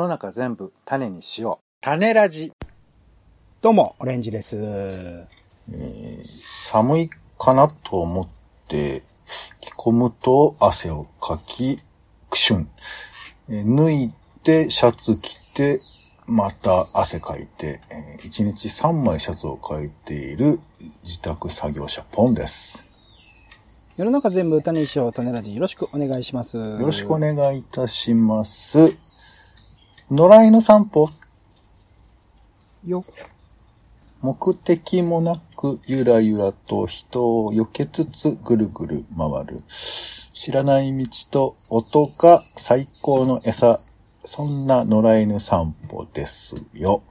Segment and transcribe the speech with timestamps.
[0.00, 1.64] の中全部種にしよう。
[1.82, 2.52] 種ラジ。
[3.60, 4.56] どうも、オレンジです。
[4.58, 8.28] えー寒いかなと思っ
[8.66, 9.02] て
[9.60, 11.78] 着込むと汗をかき、
[12.30, 12.68] くしゅん。
[13.50, 15.82] えー脱いでシャツ着て、
[16.26, 20.60] また汗かいて、え1日3枚シャツをかいている
[21.02, 22.86] 自宅作業者ポンです。
[23.98, 25.54] 世の中全部種にしよう、種ラジ。
[25.54, 26.56] よろしくお願いします。
[26.56, 29.09] よよろしくお願いいたします。
[30.10, 31.08] 野良犬散歩？
[32.84, 33.04] よ。
[34.20, 39.62] 目的もなくゆらゆらと人を避けつつぐるぐる回る。
[39.68, 43.80] 知らない道と音が最高の餌。
[44.24, 47.04] そんな野良犬散歩ですよ。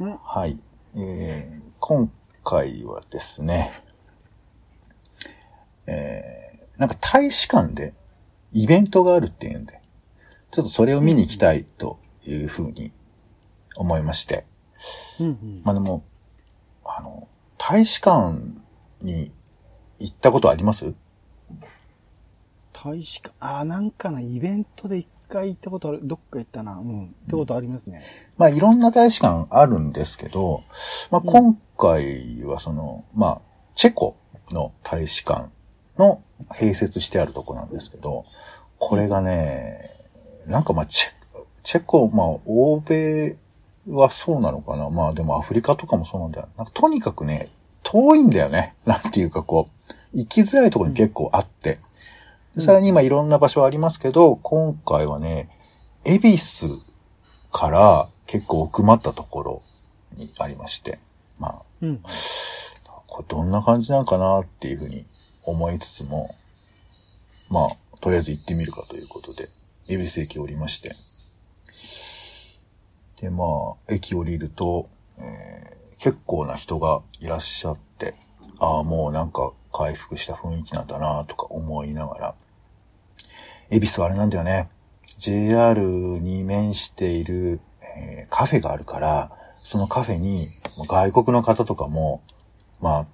[0.00, 0.58] うんはい。
[0.96, 2.10] えー今
[2.44, 3.72] 回はですね、
[5.86, 7.94] えーなんか大使館で
[8.52, 9.79] イベントがあるっていうんで、
[10.50, 12.92] ちょっとそれを見に行きたいというふうに
[13.76, 14.46] 思いまして。
[15.20, 15.62] うんうん。
[15.64, 16.04] まあでも、
[16.84, 18.38] あの、大使館
[19.00, 19.32] に
[19.98, 20.94] 行ったことあります？
[22.72, 26.72] 大使館、あー、なんかな、イベントで一回行ったことある、どっか行ったな。
[26.72, 27.06] うん。
[27.06, 28.02] ってことありますね。
[28.36, 30.64] まあいろんな大使館あるんですけど、
[31.10, 33.40] まあうん今回はその、まあ、
[33.74, 34.16] チェコ
[34.50, 35.48] の大使館
[35.96, 38.26] の併設してあるとこなんですけど、
[38.78, 39.89] これがね、
[40.50, 41.10] なんかまあチェ、
[41.62, 43.36] チェコ、まあ欧米
[43.86, 44.90] はそうなのかな。
[44.90, 46.48] まあでもアフリカとかもそうなんだよ。
[46.56, 47.48] なんかとにかくね、
[47.82, 48.74] 遠いんだよね。
[48.84, 51.78] なんていうかこう、行きづらいところに結構あって。
[52.54, 55.48] でさらに今いろんな場所ありますけど、今回はね、
[56.04, 56.80] 恵比寿
[57.52, 59.62] から結構奥まったところ
[60.16, 60.98] にありまして、
[61.38, 62.02] まあ、うん。
[63.06, 65.06] これどんな感じなのかなっていうふうに
[65.42, 66.34] 思いつつも、
[67.48, 69.48] まあ、とりあえず行ってみるかということで、
[69.90, 70.94] 恵比寿駅降りまして、
[73.20, 73.44] で、ま
[73.88, 74.88] あ、駅降りると、
[75.18, 78.14] えー結構な人がいらっしゃって、
[78.58, 82.34] ああ、もうなんか回復した雰囲気なんだなとか思いながら、
[83.68, 84.70] 恵比寿はあれなんだよね。
[85.18, 89.30] JR に面している、えーカフェがあるから、
[89.62, 90.48] そのカフェに
[90.88, 92.22] 外国の方とかも、
[92.80, 93.06] まあ、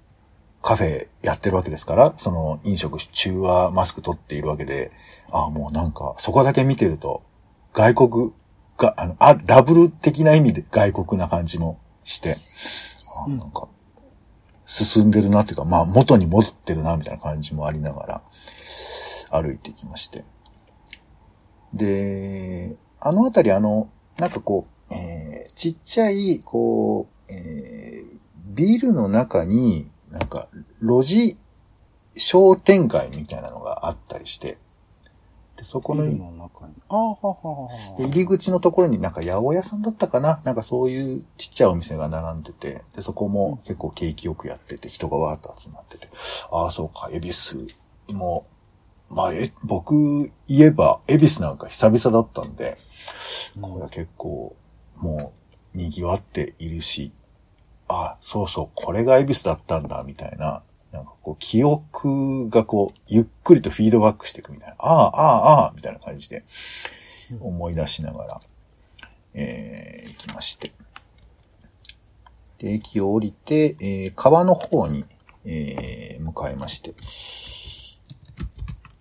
[0.67, 4.91] カフェやってるわけですから、その飲食中はマスク取っているわけで、
[5.31, 7.23] ああ、もうなんか、そこだけ見てると、
[7.73, 8.33] 外国
[8.77, 12.39] が、あの、あ、ダブル的な意味で外国な感じもして、
[13.15, 13.69] あなんか、
[14.65, 18.23] 進んでるなっていうか、まあ元に戻ってるなみたいな感じもありながら、
[19.31, 20.25] 歩いてきまして。
[21.75, 23.89] で、あのあたりあの、
[24.19, 28.17] なんかこう、えーちっちゃい、こう、えー
[28.47, 30.49] ビルの中に、なんか、
[30.81, 31.37] 路地
[32.15, 34.59] 商店街みたいなのがあったりして、
[35.57, 36.75] で、そこの、の中に。
[36.89, 40.41] あーははははで、入り口のところになんか八百屋さんだったかな？
[40.45, 46.09] なんかそういうちっちゃいお店が並んでて、で、そこも結構景気よくやってて、人がわーっと集まってて、
[46.51, 47.67] ああ、そうか、恵比寿。
[48.13, 48.45] も、
[49.09, 49.95] まあ、え、僕
[50.47, 52.77] 言えば、恵比寿なんか久々だったんで、
[53.61, 54.55] これは結構、
[54.97, 55.33] も
[55.75, 57.13] う、賑わっているし、
[57.89, 66.45] あ、そうそう、これが恵比寿だったんだ、みたいな、なんかこう、記憶がこう、ゆっくりとフィードバックしていくみたいな、ああ、ああ、ああ、みたいな感じで、
[67.41, 68.41] 思い出しながら、
[69.35, 70.73] えー、行きまして。
[72.59, 75.05] で、駅を降りて、えー、川の方に、
[75.45, 76.95] えー、向かいまして。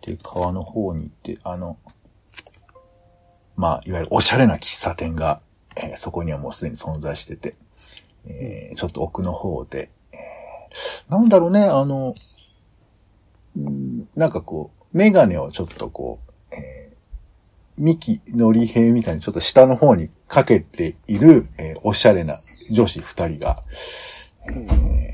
[0.06, 1.78] で、川の方に行って、あの、
[3.56, 5.42] まあ、いわゆるおしゃれな喫茶店が、
[5.78, 7.56] えーそこにはもうすでに存在してて、
[8.28, 12.14] えーちょっと奥の方で、えーなんだろうね、あの、
[13.56, 16.20] うんなんかこう、メガネをちょっとこ
[16.52, 16.96] う、えー
[17.78, 22.40] ミキのり平みたいにちょっと下の方にかけている、えーおしゃれな
[22.72, 23.64] 女子二人が、
[24.48, 25.06] えー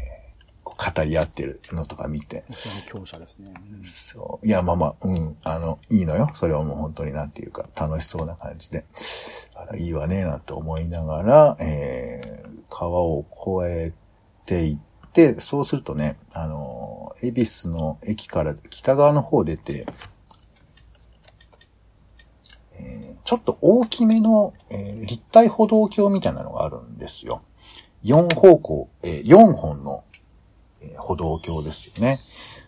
[0.64, 2.44] 語り合ってるのとか見て、
[2.88, 3.54] 強者ですね。
[3.74, 4.48] うんそう。
[4.48, 5.38] いや、まあまあ、うん。
[5.44, 6.32] あの、いいのよ。
[6.34, 8.84] それはもう本当になんていうか、楽しそうな感じで。
[9.54, 12.41] あらいいわね、なんて思いながら、えー、
[12.72, 13.94] 川を越え
[14.46, 14.78] ていっ
[15.12, 19.86] て、そうするとね、あの、恵比寿の駅から北側の方出て、
[22.80, 27.44] えーちょっと大きめの、えー立体歩道橋みたいなのがあるんですよ。
[28.04, 30.04] 4方向、え4本の、
[30.82, 32.20] え歩道橋ですよね。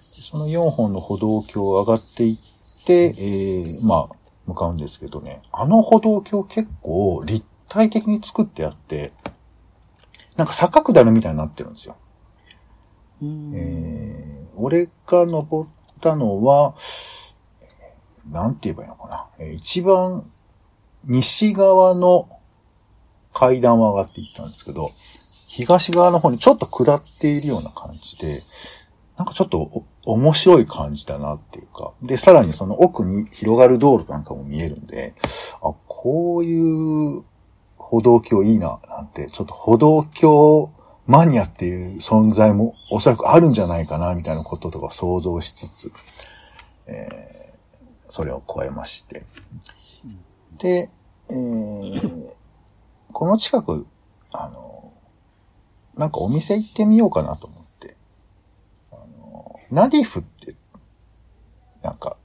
[0.01, 4.15] その4本の歩道橋を上がっていって、えまあ、
[4.45, 9.11] 向かうんですけどね、あの歩道橋結構立体的に作ってあって、
[10.37, 11.95] なんか坂下るみたいになってるんですよ。
[13.21, 15.69] うんえー俺が登っ
[15.99, 16.75] たのは、
[17.61, 19.27] えーなんて言えばいいのかな。
[19.39, 20.29] えー一番
[21.05, 22.29] 西側の
[23.33, 24.89] 階段を上がっていったんですけど、
[25.47, 28.43] 東側の方にちょっと下っているような感じで、
[29.17, 31.93] なんかちょっと面白い感じだなっていうか。
[32.01, 35.13] で、さらにその奥に広がる道路なんかも見えるんで、
[35.61, 37.23] あ、こういう
[37.93, 40.71] 歩道橋いいな、なんて、ちょっと歩道橋
[41.05, 45.91] マニアっていう存在もおそらくあるんじゃないかな、みたいなこととか想像しつつ、
[46.87, 49.21] えー、それを超えまして。
[50.57, 50.89] で、
[51.29, 52.33] えー、
[53.11, 53.85] この近く、
[54.31, 54.91] あの、
[55.93, 57.95] なんかお店行ってみようかなと思って、
[58.91, 60.55] あの、ナディフって、
[61.83, 62.17] なんか、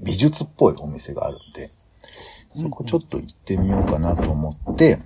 [0.00, 1.70] 美術っぽいお店があるんで、
[2.54, 4.98] そこちょっと行ってみようかなと思って、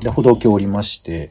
[0.00, 1.30] で、歩道橋降りまして、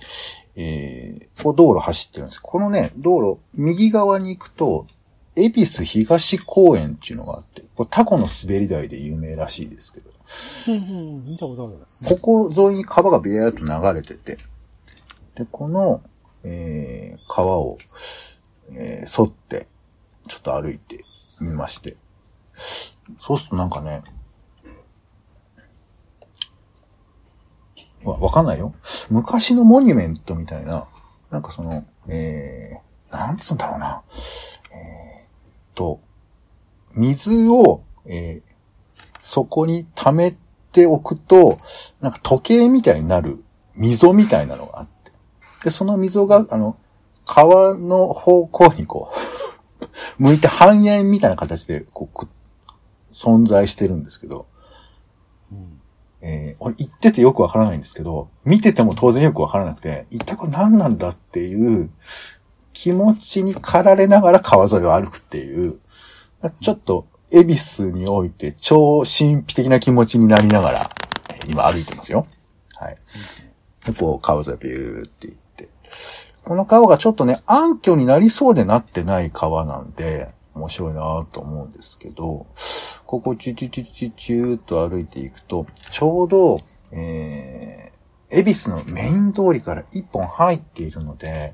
[0.56, 2.40] えー、こう道路走ってるんです。
[2.40, 4.88] このね、道路、右側に行くと、
[5.36, 10.10] 恵比寿東公園っていうのがあって、これタコの滑り台で有名らしいですけど。
[10.69, 10.78] うんう
[11.22, 11.78] ん、見たことある。
[12.18, 14.38] ここ沿いに川がビヤーっと流れてて、
[15.36, 16.01] で、この、
[16.44, 17.78] えー、川を、
[18.72, 19.68] えー、沿って、
[20.28, 21.04] ちょっと歩いて
[21.42, 21.96] みまして。
[23.19, 24.01] そうするとなんかね、
[28.06, 28.74] わ、わかんないよ。
[29.10, 30.86] 昔のモニュメントみたいな、
[31.31, 34.02] なんかその、えー、なんつうんだろうな。
[34.72, 36.00] えー、と、
[36.94, 38.56] 水を、えー、
[39.19, 40.36] そこに溜め
[40.72, 41.57] ておくと、
[42.00, 43.44] なんか時計みたいになる
[43.75, 45.12] 溝みたいなのがあって。
[45.66, 46.78] で、その溝が、あの、
[47.25, 49.12] 川の方向にこ
[49.81, 49.86] う
[50.22, 52.28] 向いて半円みたいな形で、こう、
[53.12, 54.46] 存在してるんですけど、
[56.27, 61.92] えー、俺言っててよくわからないんですけど、見てても当然よくわからなくて、一体これ何なんだっていう
[62.74, 65.80] 気持ちに駆られながら川沿いを歩くっていう、
[66.62, 70.89] ちょっと、恵比寿において超神秘的な気持ちになりながら、
[71.48, 72.25] 今歩いてますよ。
[72.75, 72.98] はい。
[73.86, 75.69] で、こう、川沿いビューって行って。
[76.44, 82.48] この川がちょっとね、暗渠になりそうでなってない川なんで、面白いなと思うんですけど、
[83.06, 86.60] ここチュチュチュチュチューと歩いていくと、ちょうど、
[86.92, 91.54] えー、恵比寿のメイン通りから一本入っているので、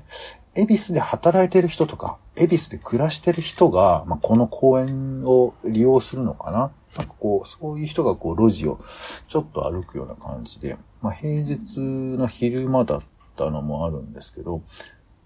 [0.54, 6.72] 恵比寿で働いてる人とか、恵比寿で暮らしてる人が、まあ、この公園を利用するのかな。
[6.96, 8.78] なんかこう、そういう人がこう、路地を
[9.26, 13.02] ちょっと歩くような感じで、まあ、平日の昼間だっ
[13.34, 14.62] たのもあるんですけど、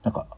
[0.03, 0.29] なんか、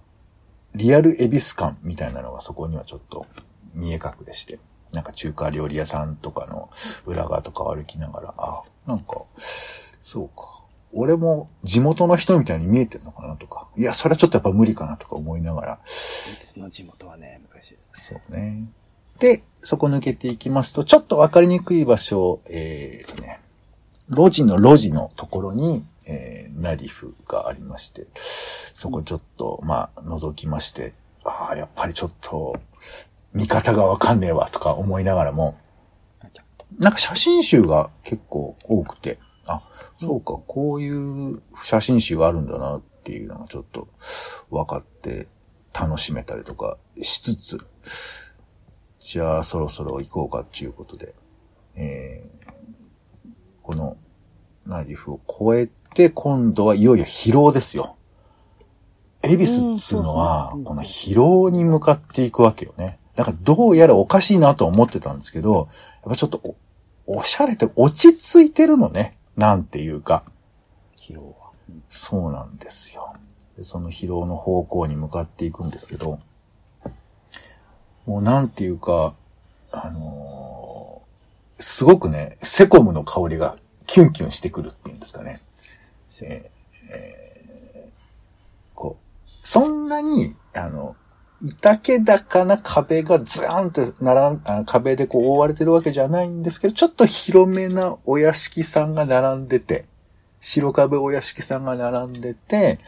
[0.74, 3.26] リアル恵比寿感みたいなのがそこにはちょっと
[3.74, 4.58] 見え隠れして、
[4.92, 6.70] なんか中華料理屋さんとかの
[7.04, 10.62] 裏側とか歩きながら、あ、なんか、そうか。
[10.94, 13.68] 俺も地元の人みたいに見えてるのかなとか。
[13.76, 15.78] いや、それはちょっとやっぱ無理かなとか思いながら。
[16.56, 17.90] の地元はね、難しいですね。
[17.94, 18.68] そうね。
[19.18, 23.40] で、そこ抜けていきますと、ちょっとわかりにくい場所、えーとね、
[24.10, 30.94] 路地の路地のところに、えー、ナリフがありまして、そこちょっと、まあ、覗きまして、
[31.24, 32.58] ああ、やっぱりちょっと、
[33.34, 35.54] 見方がわかんねえわ、とか思いながらも、
[36.78, 39.62] なんか写真集が結構多くて、あ、
[40.00, 43.88] そうか、こういう写真集があるんだなっていうのがちょっと
[44.50, 45.28] 分かって
[45.78, 47.58] 楽しめたりとかしつつ、
[48.98, 51.14] じゃあそろそろ行こうかっていうことで、
[51.74, 52.52] えー、
[53.62, 53.96] この
[54.66, 55.20] ナリフを
[55.54, 55.66] 越え
[56.14, 57.96] 今度はいよいよ疲労ですよ。
[59.22, 62.98] 恵比寿っつうのは、この疲労に向かっていくわけよね。
[63.16, 65.68] だからどうやらおかしいなと思ってたんですけど、
[66.04, 66.56] やっぱちょっと
[67.06, 69.16] お、おしゃれて落ち着いてるのね。
[69.36, 70.24] なんていうか。
[71.00, 71.50] 疲労は。
[71.88, 73.12] そうなんですよ。
[73.56, 76.20] で、その疲労の方向に向かっていくんですけど、
[78.06, 79.14] もうなんていうか、
[79.72, 85.38] あのー、すごくね、セコムの香りがキュンキュンしてくるっていうんですかね。
[86.24, 90.96] えーえー、こう、そんなに、あの、
[91.40, 99.86] 板気高な壁がズーンって並ん、あ壁でこう覆われてるわけじゃないんですけど、ちょっと広めなお屋敷さんが並んでて、
[100.40, 102.80] 白壁お屋敷さんが並んでて、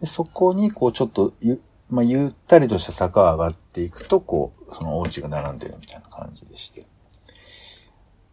[0.00, 6.86] でそこにこうちょっとゆ、まあ、ゆったりとした坂が上がっていくと、こう、そのお家が並んでるみたいな感じでして。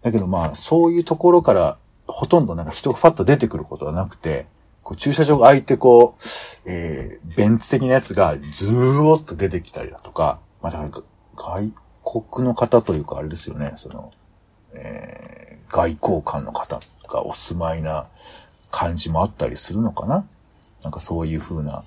[0.03, 1.77] だけどまあ、そういうところから
[2.15, 4.46] ほとんどなんか人がファッと出てくることはなくて、
[4.84, 10.91] こう駐車場が空いてこう、えー、ベンツ的なやつがずーっと出てきたりだとか、まあだから
[11.36, 11.74] 外
[12.29, 14.12] 国の方というかあれですよね、その、
[14.74, 18.08] えー、外交官の方がお住まいな
[18.70, 20.25] 感じもあったりするのかな。
[20.84, 21.84] なんかそういう風な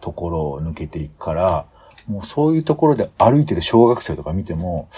[0.00, 1.66] ところを抜けていくから、
[2.06, 4.88] もうそういうところで歩いてる小学生とか見ても、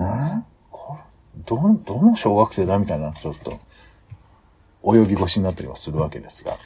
[0.00, 0.44] ん？
[0.70, 2.78] これ、ど、どの小学生だ？
[2.78, 3.60] みたいな、ちょっと、
[4.88, 6.56] 及び腰になったりはするわけですが。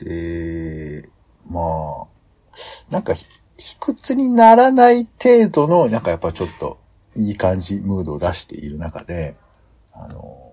[0.00, 1.08] で、
[1.48, 2.06] まあ、
[2.90, 6.78] なんかひ、卑屈にならない程度の、なんかやっぱちょっと、
[7.16, 9.36] いい感じ、ムードを出している中で、
[9.92, 10.52] あの、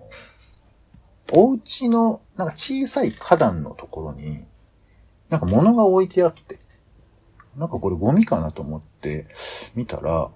[1.32, 4.46] お家の、なんか小さい花壇のところに、
[5.28, 6.60] なんか物が置いてあって、
[7.56, 9.26] なんかこれゴミかなと思って
[9.74, 10.30] 見たら、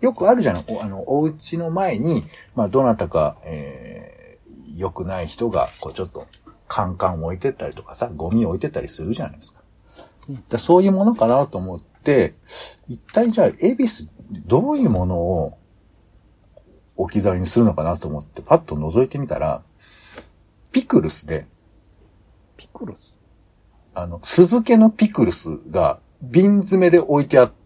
[0.00, 0.64] よくあるじゃない？
[0.68, 2.24] おあの、お家の前に、
[2.54, 6.26] まあ、どなたか、えー、良くない人が、こう、ちょっと、
[6.68, 9.62] カンカン置いてったりとかさ、ゴミ置いてったりするじゃないですか。
[10.48, 12.34] だそういうものかなと思って、
[12.88, 14.08] 一体じゃあ、エビス、
[14.46, 15.58] どういうものを
[16.96, 19.62] 置き去りにするのかなと思って、パッと覗いてみたら、
[20.72, 21.46] ピクルスで、
[22.56, 23.14] ピクルス？
[23.94, 27.65] あの、酢漬けのピクルスが瓶詰めで置いてあって、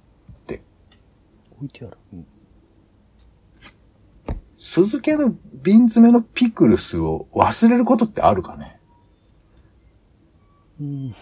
[1.60, 1.96] 置いてある。
[2.14, 2.26] うん。
[4.54, 8.80] 酢漬けの瓶詰めのピクルスを忘れることってあるかね？
[10.80, 11.10] うん。
[11.10, 11.14] 道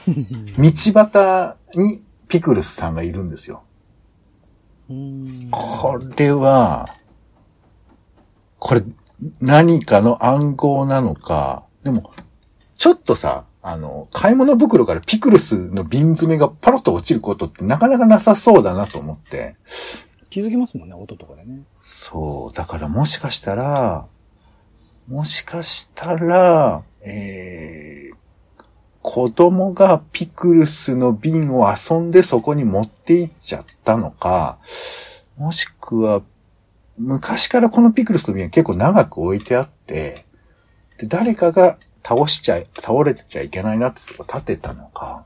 [0.95, 3.65] 端にピクルスさんがいるんですよ。
[4.89, 5.49] うん。
[5.51, 6.89] これは、
[8.59, 8.83] これ
[9.41, 12.13] 何かの暗号なのか、でも、
[12.77, 19.57] ちょっとさ、あの、買い物袋からピクルスの瓶詰めがパロッと落ちることってなかなかなさそうだなと思って。
[20.31, 21.63] 気づきますもんね、音とかでね。
[21.81, 24.07] そう、だからもしかしたら、
[25.07, 28.19] もしかしたら、えー、
[29.01, 34.59] 子供がピクルスの瓶を遊んでそこに持って行っちゃったのか、
[35.39, 36.23] もしくは、
[36.99, 40.27] 昔からこのピクルスの瓶は結構長く置いてあって、
[40.99, 45.25] で、誰かが倒しちゃい、倒れてちゃいけないなって立てたのか。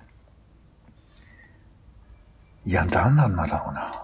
[2.64, 4.01] いや、何なんだろうな。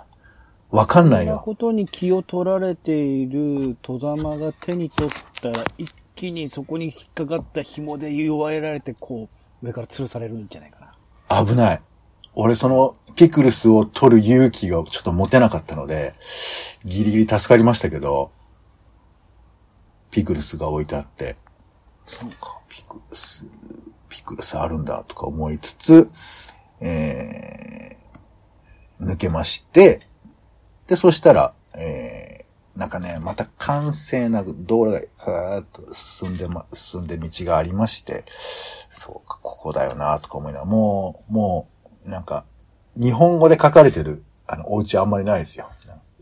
[0.70, 1.32] わかんないよ。
[1.32, 9.28] そんなことに気を取られている戸様が手に取ったら、一気にそこに引っかかった紐で弱えられて、こ
[9.62, 10.94] う、上から吊るされるんじゃないか
[11.28, 11.44] な。
[11.44, 11.80] 危ない。
[12.34, 16.14] 俺そのピクルスを取る勇気がちょっと持てなかったので、
[16.84, 18.30] ギリギリ助かりましたけど、
[20.10, 21.36] ピクルスが置いてあって、
[22.06, 23.44] そうか、ピクルス、
[24.08, 26.06] ピクルスあるんだとか思いつつ、
[26.80, 30.07] えー、抜けまして、
[30.88, 38.24] で、そしたら、えー、なんかね、また完成な道路が、ふーっと進んでま、進んで道がありまして、
[38.88, 41.68] そうか、ここだよな、とか思いながら、もう、も
[42.04, 42.44] う、なんか、
[42.96, 45.70] 日本語で書かれてる、あの、お家あんまりないですよ。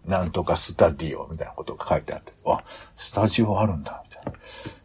[0.06, 4.32] なんとかスタディオみたいなことが書いてあって、あ、スタジオあるんだ、みたいな。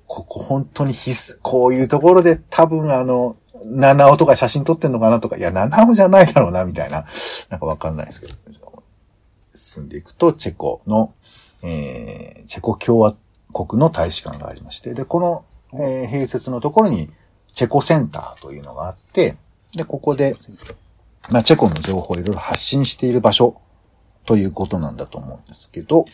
[0.08, 7.06] ここ本当に必須、こういうところで多分あの、七尾とか写真撮ってんのかなとか、いや、七尾じゃないだろうな、みたいな。
[7.50, 8.34] なんかわかんないですけど。
[9.62, 11.13] 進んでいくと、チェコの、
[11.63, 13.15] えー、チェコ共和
[13.53, 17.10] 国の大使館がありまして、で、この、えー併設のところに、
[17.53, 19.36] チェコセンターというのがあって、
[19.75, 20.36] で、ここで、
[21.30, 23.62] まあ、チェコの情報をいろいろ発信している場所
[24.25, 26.06] ということなんだと思うんですけど、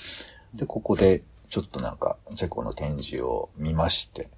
[0.54, 4.30] で、ここで、ちょっとなんか、チェコの展示を見まして、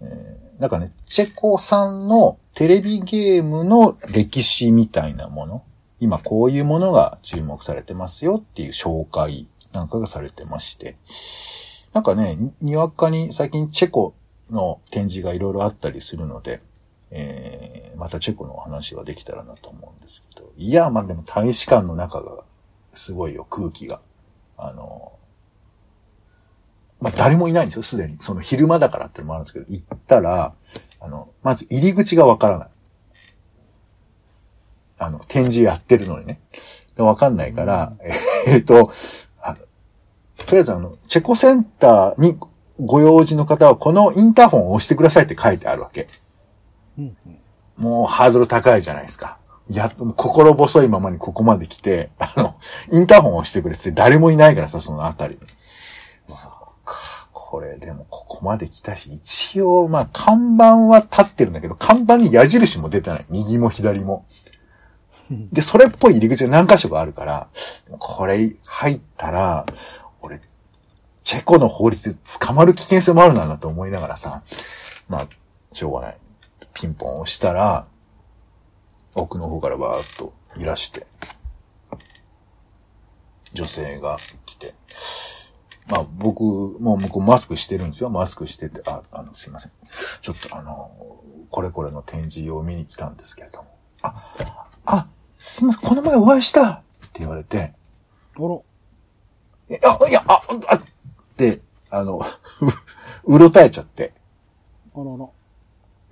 [0.00, 5.64] えーなんかね、チェコ産のテレビゲームの歴史みたいなもの、
[6.02, 10.96] 今こういうものが注目されてますよっていう紹介なんかがされてまして、
[11.92, 14.12] なんかね、にわかに最近チェコ
[14.50, 16.60] の展示がいろいろあったりするので、
[17.12, 22.42] えー、またチェコのお話ができたらなと思うんですけど、いや、まあでも大使館の中が
[22.92, 24.00] すごいよ、空気が。
[24.56, 25.12] あの、
[27.00, 28.16] まあ誰もいないんですよ、すでに。
[28.18, 30.52] その昼間だからってのもあるんですけど、行ったら、
[30.98, 32.71] あの、まず入り口がわからない。
[35.04, 36.40] あの、展示やってるのにね。
[36.96, 37.94] でわかんないから、
[38.46, 38.90] えっと、
[40.46, 42.38] とりあえずあの、チェコセンターに
[42.80, 46.08] ご用事の方はこのインターホンを押してくださいって書いてあるわけ。
[46.98, 47.38] うんうん。
[47.76, 49.38] もうハードル高いじゃないですか。
[49.70, 52.54] やっと、もう心細いままにここまで来て、あの、
[52.90, 55.40] インターホンを押してくれって誰もいないからさ、そのあたりに。
[56.26, 56.50] そう
[56.84, 63.26] か、これでもここまで来たし、一応、まあ、看板は立ってるんだけど、看板に矢印も出てない。
[63.30, 64.26] 右も左も。
[65.30, 67.48] で、それっぽい入り口が何箇所かあるから、
[67.98, 69.66] これ入ったら、
[70.20, 70.40] 俺、
[71.24, 74.42] チェコの法律で捕まる危険性もあるなと思いながらさ、
[75.08, 75.28] まあ、
[75.72, 76.18] しょうがない。
[76.74, 77.86] ピンポン押したら、
[79.14, 81.06] 奥の方からバーッといらして、
[83.52, 84.74] 女性が来て、
[85.88, 88.10] まあ僕、もう向こうマスクしてるんですよ。
[88.10, 89.72] マスクしてて、あ、あの、すいません。
[90.20, 90.90] ちょっとあの、
[91.50, 93.68] これこれの展示を見に来たんですけれども。
[94.02, 95.06] あ、あ、
[95.38, 95.88] すいません。
[95.88, 96.80] この前お会いしたっ
[97.12, 97.72] て言われて、
[98.36, 98.58] あら。
[99.68, 100.80] えあ、いや、あ、あ、っ
[101.36, 101.60] て、
[101.90, 102.20] あの、
[103.24, 104.12] うろたえちゃって。
[104.94, 105.26] あらら。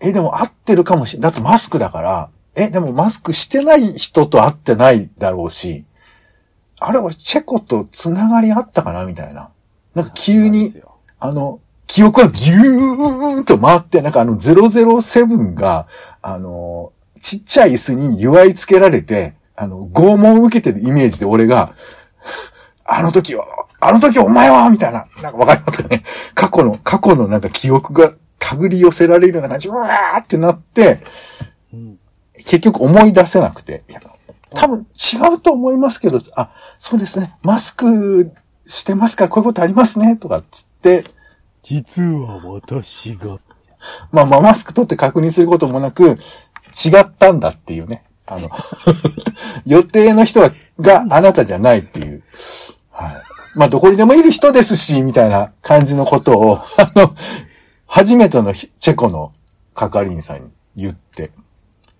[0.00, 1.22] え、でも合ってるかもしれん。
[1.22, 5.84] だってマスクだから、え、でもマスクしてない人と会ってないだろうし、
[6.80, 9.04] あれ俺チェコとつながりあったかな？
[9.04, 9.50] みたいな。
[9.94, 10.74] なんか急に、
[11.18, 15.86] あの、記憶がギューンと回って、なんかあの007が、
[16.22, 21.74] あの、ちっちゃい椅子に祝いつけられて、あの、拷問を受けてるイメージで俺が、
[22.84, 23.44] あの時は、
[23.78, 26.02] あの時お前はみたいな、なんかわかりますかね？
[26.34, 30.98] 過去の、過去のなんか記憶が手繰り寄せられるような感じ、うわーってなって、
[31.72, 31.98] うん。
[32.34, 33.84] 結局思い出せなくて、
[34.54, 38.32] 多分違うと思いますけど、あ、そうですね、マスク
[38.66, 41.04] してますからこういうことありますね、とかっつって、
[41.62, 43.38] 実は私が。
[44.12, 46.16] まあまあマスク取って確認することもなく、
[46.70, 48.04] 違ったんだっていうね。
[48.26, 48.48] あの、
[49.66, 52.22] 予定の人はがあなたじゃないっていう。
[52.90, 53.16] はい。
[53.56, 57.14] まあどこにでもいる人ですし、みたいな感じのことを、あの、
[57.86, 59.32] 初めてのチェコの
[59.74, 61.30] 係員さんに言って、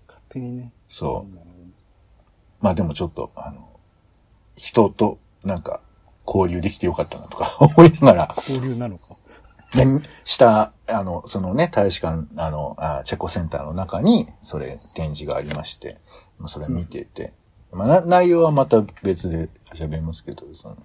[0.07, 0.71] 勝手にね。
[0.87, 1.35] そう。
[2.61, 3.67] まあでもちょっと、あの、
[4.55, 5.81] 人となんか
[6.25, 9.10] 交流できてよかったなとか思いながら、交流なのか。
[9.75, 9.85] で、
[10.23, 15.97] 下、あの、そのね、大使館、あの、あチェコセンターの中に、それ、展示がありまして、
[16.39, 17.33] まあ、それ見てて、
[17.71, 20.77] まあ、内容はまた別で喋りますけど、その、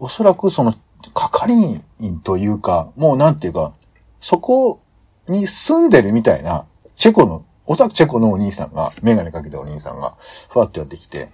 [0.00, 0.74] おそらくその、
[1.14, 3.72] 係員というか、もうなんていうか、
[4.18, 4.80] そこ
[5.28, 6.66] に住んでるみたいな、
[6.96, 10.16] チェコの、おそらくチェコのお兄さんが、メガネかけたお兄さんが、
[10.48, 11.28] ふわっとやってきて、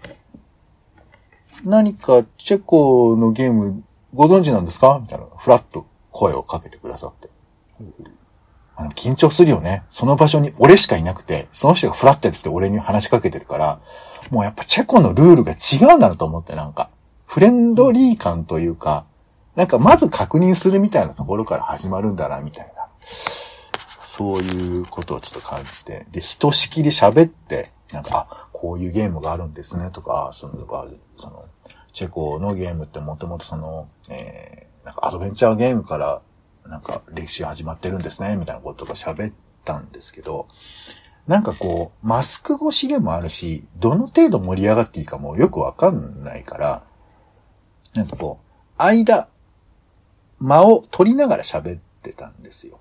[1.64, 3.84] 何かチェコのゲーム
[4.14, 4.98] ご存知なんですか？
[5.00, 5.86] みたいな、ふらっと。
[6.12, 7.28] 声をかけてくださって。
[8.76, 9.84] あの、緊張するよね。
[9.90, 13.80] その場所に俺しかいなくて、その人がフラッとやってきて俺に話しかけてるから、
[14.30, 16.90] もうやっぱチェコのルールが違うんだなと思って、なんか、
[17.26, 19.06] フレンドリー感というか、
[19.56, 22.88] なんかまず確認するみたいなところから始まるんだな、みたいな。
[24.02, 26.06] そういうことをちょっと感じて。
[26.10, 30.54] で、ひとしきり喋って、なんか、あ、こういうゲームがあるんですね、とか、その、
[31.16, 31.44] その、
[31.92, 36.22] チェコのゲームってもともとその、えー、なんかアドベンチャーゲームから、
[36.66, 40.48] なんか歴史始まってるんですね、みたいなことが喋ったんですけど、
[41.26, 46.86] なんかこう、マスク越しでもあるし、どの程度盛り上がっていいかもよくわかんないから、
[47.94, 49.28] なんかこう、間、
[50.38, 52.80] 間を取りながら喋ってたんですよ。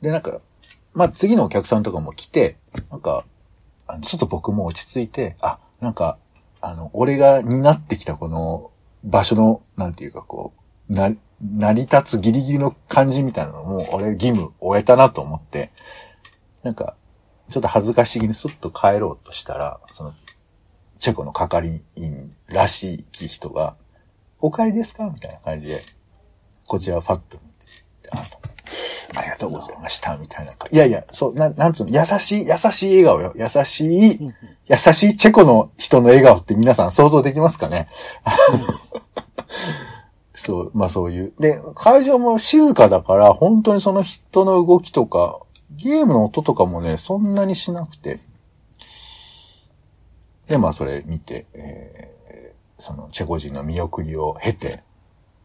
[0.00, 0.40] で、なんか、
[0.94, 2.56] まあ、次のお客さんとかも来て、
[2.90, 3.24] なんか、
[3.88, 6.18] あのちょっと僕も落ち着いて、あ、なんか、
[6.60, 8.70] あの、俺が担ってきたこの
[9.06, 10.52] 場所の、なんていうかこ
[10.90, 15.70] う、な、成り立つギリギリの感じみたいなのも、俺義務終えたなと思って、
[16.62, 16.96] なんか、
[17.48, 20.12] ちょっと恥ずかしげにスッと帰ろうとしたら、その、
[20.98, 23.76] チェコの係員らしき人が、
[24.40, 25.08] お帰りですか？
[25.08, 25.84] みたいな感じで、
[26.66, 27.40] こちらをパッと見
[28.02, 28.35] て、あ、
[29.16, 30.52] ありがとうございました、みたいな。
[30.52, 33.32] いやいや、そう、なん、なんつうの、優しい、優しい笑顔よ。
[33.36, 34.26] 優しい、
[34.68, 37.86] 優しいチェコの人の笑顔って皆さん想像できますかね？
[40.34, 41.32] そう、まあそういう。
[41.38, 48.20] で、会場も静かだから、本当にその人の動きとか、ゲームの音とかもね、そんなにしなくて。
[50.46, 52.16] で、まあそれ見て、えー
[52.78, 54.82] そのチェコ人の見送りを経て、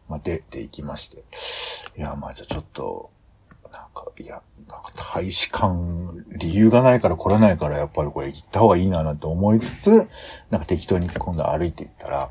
[0.06, 1.24] まあ出ていきまして。
[1.96, 3.08] いや、まあじゃあちょっと、
[3.72, 5.74] なんか、いや、なんか大使館、
[6.36, 10.08] 理由がないから来れないから、やっぱりこれ行った方がいいななんて思いつつ、
[10.50, 12.30] なんか適当に今度歩いていったら、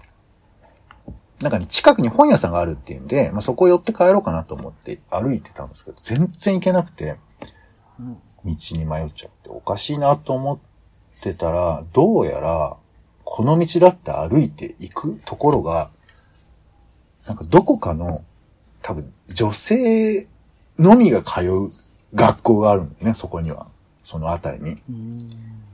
[1.41, 7.17] なんかね、近くに本屋さんがあるっていうんで、まあ、そこ寄って帰ろうかなと思って歩いてたんですけど、全然行けなくて、
[8.45, 10.60] 道に迷っちゃって、おかしいなと思っ
[11.21, 12.77] てたら、どうやら、
[13.23, 15.89] この道だって歩いて行くところが、
[17.25, 18.23] なんかどこかの、
[18.84, 20.27] 多分女性
[20.79, 21.71] のみが通う
[22.13, 23.67] 学校があるんだよね、そこには。
[24.03, 24.77] そのあたりに。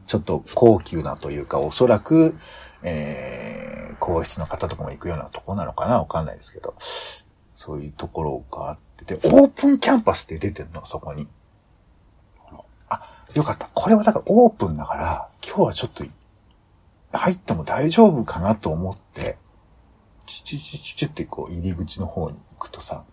[0.06, 2.36] ちょっと高級なというか、おそらく、
[2.84, 6.76] えー、皇室の方とかも行くようなとこなのかなわかんないですけど。
[7.58, 11.28] そういうところがあってて、オープンキャンパスって出てんの、そこに。
[12.88, 13.02] あ、
[13.34, 13.68] よかった。
[13.74, 16.04] これはだからオープンだから、今日はちょっと
[17.14, 19.40] 入っても大丈夫かなと思って、
[20.28, 23.06] チュチュチュチュってこう入り口の方に行くとさ、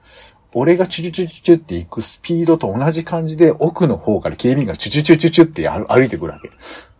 [0.54, 6.50] 俺がチュチュチュチュチュって行くスピードと同じ感じで奥の方から警備員がチュチュチュチュチュって歩歩いてくるわけ。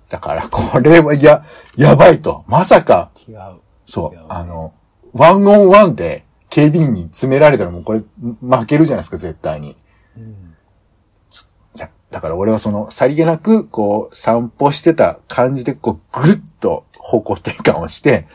[0.09, 1.45] だからこれはや、
[1.77, 2.45] やばいと。
[2.47, 3.37] まさか、違う。
[3.87, 4.75] そう違うね、あの、
[5.13, 9.77] ワンオンワンで警備員に詰められたらもうこれ負けるじゃないですか、絶対に。
[10.17, 10.55] うん。
[11.77, 18.27] いや、だから俺はその、さりげなく、こう、散歩してた感じで、こう、ぐるっと方向転換をして、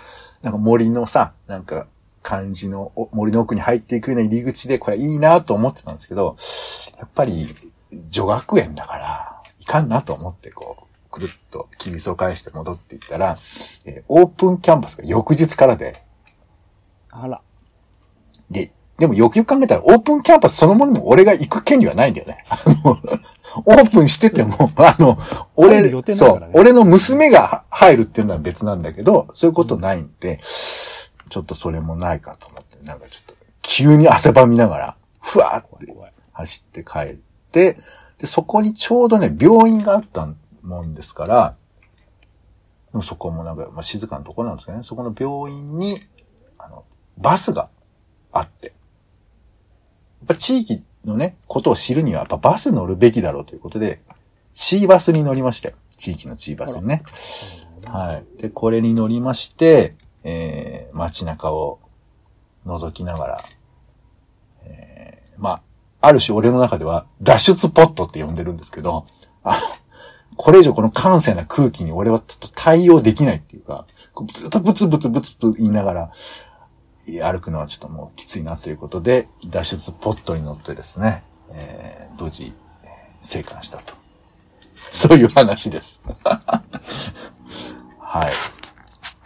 [0.41, 1.87] なんか森のさ、なんか
[2.29, 6.37] 感じのお森の奥に入っていくような入り口で、これいいなと思ってたんですけど、
[6.99, 7.55] やっぱり
[8.11, 13.35] 女学園だから、いかんなと思ってこう、くるっとキビスを返して戻っていったら、
[13.85, 16.03] えーオープンキャンパスが翌日からで、
[17.09, 17.41] あら。
[18.51, 22.45] で、でもよくよく考えたら、オープンキャンパスそのものにも俺が行く権利はないんだよね。
[22.47, 22.99] あの、
[23.65, 25.17] オープンしてても、あの、
[25.55, 30.39] 俺、入る予定ないそう、俺の娘がは入るっていうのは別なんだけど、そういうことないんで、
[31.29, 36.09] ちょっとそれもないかと思って、なんかちょっと、急に汗ばみながら、ふわーって。
[36.39, 37.15] 走って帰っ
[37.51, 37.77] て、
[38.17, 40.27] で、そこにちょうどね、病院があった
[40.63, 41.55] もんですから、
[42.93, 46.01] もうそこもなんか、まあ、静かなところなんですけどね、そこの病院に、
[46.57, 46.85] あの、
[47.17, 47.69] バスが
[48.31, 48.73] あって、や
[50.25, 54.01] っぱ地域のね、ことを知るには、やっぱバス乗るべきだろうということで、
[54.51, 57.03] C バスに乗りまして、地域の C バスにね。
[57.85, 58.41] はい。
[58.41, 61.79] で、これに乗りまして、えー、街中を
[62.65, 63.45] 覗きながら、
[64.65, 65.61] えー、まあ、
[66.01, 69.05] ある種俺の中では脱出ポットって呼んでるんですけど、
[69.43, 69.59] あ
[70.35, 73.85] これ以上この閑静な空気に俺はちょっと対応できないっていうか、
[74.33, 76.11] ずっとブツブツブツブツ言いながら、
[77.05, 82.53] 歩くのはちょっともうきついなということで、脱出ポットに乗ってですね、えー無事、
[83.21, 83.93] 生還したと。
[84.91, 86.01] そういう話です。
[87.99, 88.33] はい。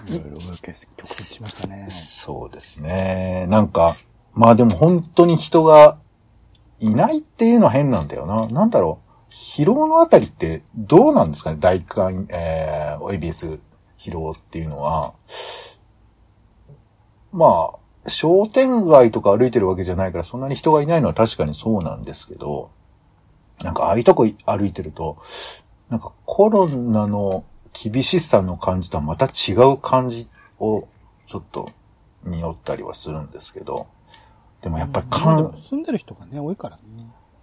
[0.07, 0.37] いろいろ
[0.97, 1.87] 曲折しましたね。
[1.89, 3.45] そうですね。
[3.49, 3.95] なんか、
[4.33, 5.97] まあでも本当に人が
[6.79, 8.47] いないっていうのは変なんだよな。
[8.47, 9.31] なんだろう。
[9.31, 11.57] 疲労のあたりってどうなんですかね？
[11.59, 13.59] 大観、えー、エビス
[13.97, 15.13] 疲労っていうのは。
[17.31, 17.71] ま
[18.05, 22.69] あ、商店街とか歩いてるわけじゃないからそんなに人がいないのは確かにそうなんですけど、
[23.63, 25.17] なんかああいうとこ歩いてると、
[25.89, 30.88] なんかコロナの厳しさの感じとはまた違う感じを
[31.25, 31.69] ちょっと
[32.23, 33.88] 匂ったりはするんですけど、
[34.62, 36.83] でもやっぱりかん、住んでる人がね、多いからね。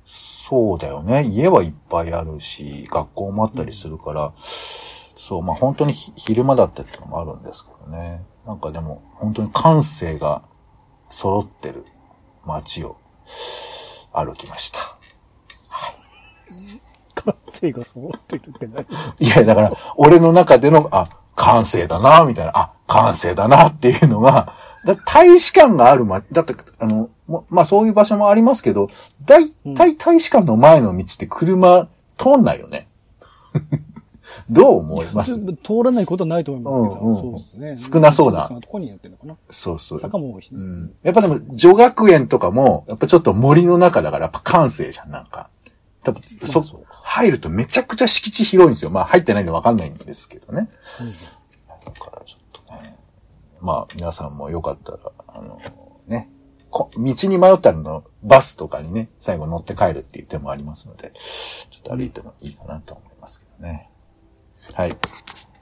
[0.04, 1.24] そうだよね。
[1.24, 4.32] 家はいっぱいあるし、学校もあったりするから、
[5.16, 8.24] そう、まあ本当にひ昼間だったってのもあるんですけどね。
[8.46, 10.42] なんかでも、本当に感性が
[11.10, 11.84] 揃ってる
[12.44, 12.96] 街を
[14.12, 14.78] 歩きました。
[17.24, 18.84] 感性が揃ってるって何？
[19.18, 24.52] いや、だから、俺の中での、あ、感性だな、みたいな、あ、感性だなっていうのが、
[24.84, 28.88] だ大使館があるま、だって、あの、もまあそういう場所もありますけど、
[29.24, 32.88] 大体大使館の前の道って車通んないよね。
[34.48, 35.34] どう思います？
[35.62, 37.76] 通らないことはないと思いますけど、うんうんそうですね。
[37.76, 39.36] 少なそうな静かなとこにやってるのかな？
[39.50, 40.00] そうそう。
[40.00, 40.60] 坂も多いしね。
[40.60, 40.94] うん。
[41.02, 45.50] やっぱでも、女学園とかも、やっぱちょっと森の中だから、やっぱ感性じゃん、なんか。
[46.02, 48.90] 多分、そ、まあそ入るとめちゃくちゃ敷地広いんですよ。
[48.90, 50.68] まあ入ってないんでわかんないんですけどね。
[51.68, 52.96] だからちょっとね。
[53.60, 55.60] まあ皆さんもよかったら、あの、
[56.06, 56.28] ね。
[56.70, 63.90] こ道に迷ったのバスとかにね、最後乗って帰るっていう手もありますので、ちょっと歩いてもいいかなと思いますけどね。
[64.74, 64.96] はい。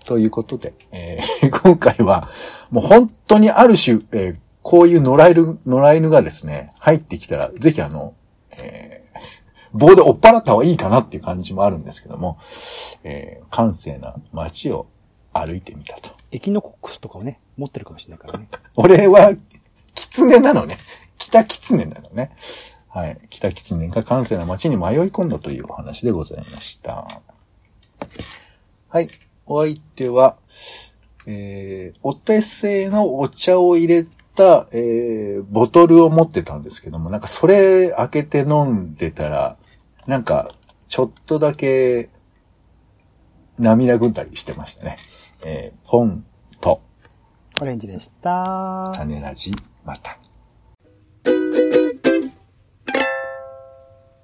[0.05, 2.29] ということで、えー 今回は、
[2.71, 8.13] もう本当にある種、えーこういう野良犬、野良犬がですね、入ってきたら、ぜひあの、
[8.51, 8.98] えー
[9.73, 12.39] 棒で追っ払った方がいいかなっていう感じもあるんですけども、
[13.05, 14.87] えー閑静な街を
[15.33, 16.11] 歩いてみたと。
[16.31, 18.49] エキノコックスとかをね、持ってるかもしれないからね。
[18.77, 19.35] 俺は、
[19.95, 20.79] 狐なのね。
[21.19, 22.31] 北狐なのね。
[22.89, 23.19] はい。
[23.31, 27.23] 北狐が閑静な街に迷い込んだというお話でございました。
[28.89, 29.09] はい。
[29.47, 30.37] お相手は、
[31.27, 34.11] えー、お手製のお茶を入れた、
[34.73, 39.57] えー、ボトルを持ってたんですけども、なんかそれ開けて飲んでたら、
[40.07, 40.51] なんか、
[40.87, 42.09] ちょっとだけ、
[43.59, 44.97] 涙ぐんだりしてましたね。
[45.45, 46.25] えー、ポン
[46.61, 46.81] と、
[47.61, 48.91] オレンジでした。
[48.95, 49.53] 種ラジ、
[49.85, 50.19] また。